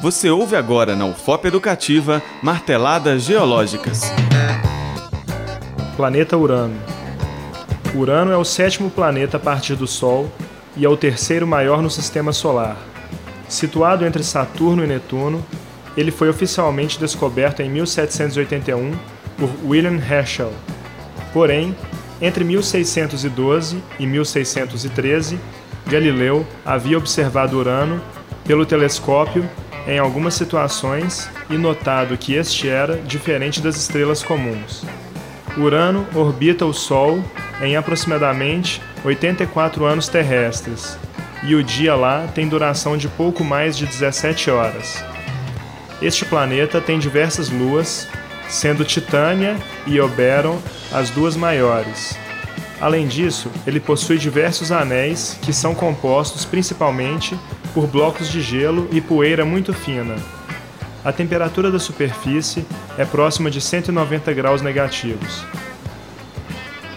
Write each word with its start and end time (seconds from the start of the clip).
Você 0.00 0.30
ouve 0.30 0.54
agora 0.54 0.94
na 0.94 1.06
UFOP 1.06 1.48
Educativa 1.48 2.22
Marteladas 2.40 3.24
Geológicas. 3.24 4.02
Planeta 5.96 6.36
Urano. 6.36 6.80
Urano 7.92 8.30
é 8.30 8.36
o 8.36 8.44
sétimo 8.44 8.90
planeta 8.90 9.38
a 9.38 9.40
partir 9.40 9.74
do 9.74 9.88
Sol 9.88 10.30
e 10.76 10.84
é 10.84 10.88
o 10.88 10.96
terceiro 10.96 11.48
maior 11.48 11.82
no 11.82 11.90
sistema 11.90 12.32
solar. 12.32 12.76
Situado 13.48 14.06
entre 14.06 14.22
Saturno 14.22 14.84
e 14.84 14.86
Netuno, 14.86 15.44
ele 15.96 16.12
foi 16.12 16.28
oficialmente 16.28 17.00
descoberto 17.00 17.60
em 17.60 17.68
1781 17.68 18.92
por 19.36 19.50
William 19.64 19.98
Herschel. 19.98 20.52
Porém, 21.32 21.74
entre 22.22 22.44
1612 22.44 23.82
e 23.98 24.06
1613, 24.06 25.40
Galileu 25.88 26.46
havia 26.64 26.96
observado 26.96 27.58
Urano 27.58 28.00
pelo 28.44 28.64
telescópio 28.64 29.48
em 29.88 29.98
algumas 29.98 30.34
situações 30.34 31.30
e 31.48 31.56
notado 31.56 32.18
que 32.18 32.34
este 32.34 32.68
era 32.68 32.96
diferente 32.98 33.60
das 33.62 33.76
estrelas 33.76 34.22
comuns. 34.22 34.84
Urano 35.56 36.06
orbita 36.14 36.66
o 36.66 36.74
Sol 36.74 37.24
em 37.62 37.74
aproximadamente 37.74 38.82
84 39.02 39.86
anos 39.86 40.06
terrestres, 40.06 40.98
e 41.42 41.54
o 41.54 41.64
dia 41.64 41.94
lá 41.94 42.26
tem 42.34 42.48
duração 42.48 42.96
de 42.96 43.08
pouco 43.08 43.42
mais 43.42 43.76
de 43.76 43.86
17 43.86 44.50
horas. 44.50 45.02
Este 46.02 46.24
planeta 46.24 46.80
tem 46.80 46.98
diversas 46.98 47.48
luas, 47.48 48.06
sendo 48.48 48.84
Titânia 48.84 49.56
e 49.86 49.98
Oberon 50.00 50.58
as 50.92 51.10
duas 51.10 51.34
maiores. 51.34 52.16
Além 52.80 53.08
disso, 53.08 53.50
ele 53.66 53.80
possui 53.80 54.18
diversos 54.18 54.70
anéis 54.70 55.36
que 55.42 55.52
são 55.52 55.74
compostos 55.74 56.44
principalmente 56.44 57.36
por 57.74 57.86
blocos 57.86 58.28
de 58.28 58.40
gelo 58.40 58.88
e 58.92 59.00
poeira 59.00 59.44
muito 59.44 59.72
fina. 59.72 60.16
A 61.04 61.12
temperatura 61.12 61.70
da 61.70 61.78
superfície 61.78 62.66
é 62.96 63.04
próxima 63.04 63.50
de 63.50 63.60
190 63.60 64.32
graus 64.32 64.60
negativos. 64.60 65.44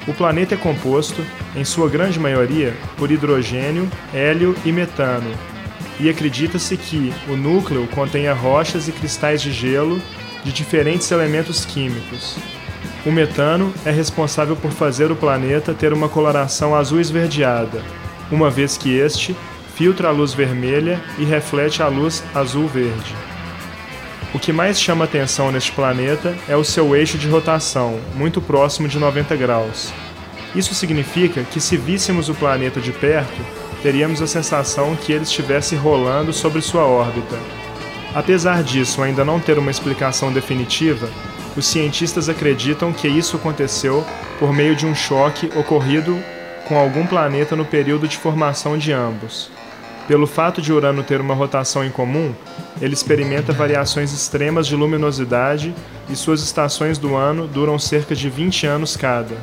O 0.08 0.14
planeta 0.14 0.56
é 0.56 0.58
composto, 0.58 1.24
em 1.56 1.64
sua 1.64 1.88
grande 1.88 2.20
maioria, 2.20 2.76
por 2.98 3.12
hidrogênio, 3.12 3.90
hélio 4.14 4.56
e 4.66 4.72
metano, 4.72 5.32
e 6.00 6.10
acredita-se 6.10 6.76
que 6.76 7.14
o 7.30 7.36
núcleo 7.36 7.88
contenha 7.88 8.34
rochas 8.34 8.88
e 8.88 8.92
cristais 8.92 9.42
de 9.42 9.52
gelo 9.52 10.02
de 10.44 10.52
diferentes 10.52 11.12
elementos 11.12 11.64
químicos. 11.64 12.36
O 13.06 13.12
metano 13.12 13.72
é 13.86 13.92
responsável 13.92 14.56
por 14.56 14.72
fazer 14.72 15.12
o 15.12 15.16
planeta 15.16 15.74
ter 15.74 15.94
uma 15.94 16.10
coloração 16.10 16.76
azul 16.76 17.00
esverdeada, 17.00 17.84
uma 18.32 18.50
vez 18.50 18.78
que 18.78 18.96
este 18.98 19.36
filtra 19.82 20.10
a 20.10 20.12
luz 20.12 20.32
vermelha 20.32 21.02
e 21.18 21.26
reflete 21.26 21.82
a 21.82 21.88
luz 21.88 22.24
azul-verde. 22.36 23.16
O 24.32 24.38
que 24.38 24.54
mais 24.54 24.80
chama 24.80 25.06
atenção 25.06 25.52
neste 25.52 25.72
planeta 25.72 26.38
é 26.48 26.56
o 26.56 26.64
seu 26.64 26.96
eixo 26.96 27.18
de 27.18 27.28
rotação, 27.28 28.00
muito 28.14 28.40
próximo 28.40 28.88
de 28.88 29.00
90 29.00 29.36
graus. 29.38 29.92
Isso 30.56 30.76
significa 30.76 31.42
que, 31.44 31.60
se 31.60 31.78
víssemos 31.78 32.30
o 32.30 32.36
planeta 32.36 32.80
de 32.80 32.92
perto, 32.92 33.42
teríamos 33.82 34.22
a 34.22 34.28
sensação 34.28 34.96
que 34.96 35.12
ele 35.12 35.24
estivesse 35.24 35.76
rolando 35.76 36.32
sobre 36.32 36.62
sua 36.62 36.86
órbita. 36.86 37.40
Apesar 38.14 38.62
disso 38.62 39.02
ainda 39.02 39.26
não 39.26 39.40
ter 39.40 39.58
uma 39.58 39.72
explicação 39.72 40.32
definitiva, 40.32 41.10
os 41.58 41.66
cientistas 41.66 42.30
acreditam 42.30 42.94
que 42.94 43.08
isso 43.08 43.36
aconteceu 43.36 44.06
por 44.38 44.54
meio 44.54 44.76
de 44.76 44.86
um 44.86 44.94
choque 44.94 45.50
ocorrido 45.56 46.20
com 46.68 46.78
algum 46.78 47.08
planeta 47.08 47.56
no 47.56 47.66
período 47.66 48.08
de 48.08 48.16
formação 48.16 48.78
de 48.78 48.94
ambos. 48.94 49.50
Pelo 50.12 50.28
fato 50.28 50.62
de 50.62 50.74
Urano 50.74 51.04
ter 51.04 51.22
uma 51.22 51.34
rotação 51.34 51.86
em 51.86 51.90
comum, 51.90 52.36
ele 52.82 52.94
experimenta 52.94 53.54
variações 53.54 54.12
extremas 54.12 54.68
de 54.68 54.76
luminosidade 54.76 55.74
e 56.10 56.18
suas 56.18 56.44
estações 56.44 56.98
do 56.98 57.16
ano 57.16 57.48
duram 57.48 57.80
cerca 57.80 58.14
de 58.14 58.30
20 58.30 58.68
anos 58.68 58.98
cada. 58.98 59.38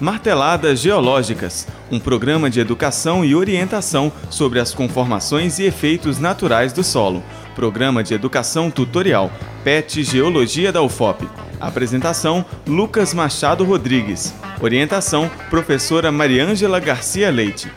Marteladas 0.00 0.80
Geológicas, 0.80 1.68
um 1.90 2.00
programa 2.00 2.48
de 2.48 2.60
educação 2.60 3.22
e 3.22 3.34
orientação 3.34 4.10
sobre 4.30 4.60
as 4.60 4.72
conformações 4.72 5.58
e 5.58 5.64
efeitos 5.64 6.18
naturais 6.18 6.72
do 6.72 6.82
solo. 6.82 7.22
Programa 7.54 8.02
de 8.02 8.14
educação 8.14 8.70
tutorial, 8.70 9.30
PET 9.62 10.02
Geologia 10.04 10.72
da 10.72 10.80
UFOP. 10.80 11.28
Apresentação: 11.62 12.44
Lucas 12.66 13.14
Machado 13.14 13.64
Rodrigues. 13.64 14.34
Orientação: 14.60 15.30
Professora 15.48 16.10
Mariângela 16.10 16.80
Garcia 16.80 17.30
Leite. 17.30 17.70